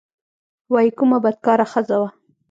[0.73, 2.09] وايي کومه بدکاره ښځه وه.